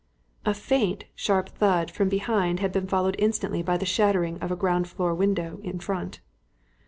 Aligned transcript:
A 0.47 0.55
faint, 0.55 1.03
sharp 1.13 1.49
thud 1.49 1.91
from 1.91 2.09
behind 2.09 2.59
had 2.59 2.71
been 2.71 2.87
followed 2.87 3.15
instantly 3.19 3.61
by 3.61 3.77
the 3.77 3.85
shattering 3.85 4.39
of 4.39 4.49
a 4.51 4.55
ground 4.55 4.87
floor 4.87 5.13
window 5.13 5.59
in 5.63 5.79
front. 5.79 6.21